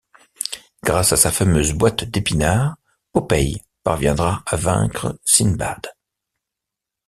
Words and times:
Grâce 0.83 1.13
à 1.13 1.15
sa 1.15 1.31
fameuse 1.31 1.73
boîte 1.73 2.05
d'épinards, 2.05 2.75
Popeye 3.11 3.61
parviendra 3.83 4.41
à 4.47 4.55
vaincre 4.55 5.19
Sindbad. 5.25 5.93